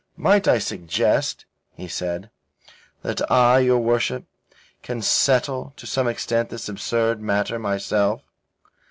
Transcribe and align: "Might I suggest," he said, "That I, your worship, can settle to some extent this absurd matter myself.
"Might 0.17 0.47
I 0.47 0.57
suggest," 0.57 1.45
he 1.75 1.87
said, 1.87 2.31
"That 3.03 3.29
I, 3.29 3.59
your 3.59 3.77
worship, 3.77 4.25
can 4.81 5.03
settle 5.03 5.73
to 5.77 5.85
some 5.85 6.07
extent 6.07 6.49
this 6.49 6.67
absurd 6.67 7.21
matter 7.21 7.59
myself. 7.59 8.23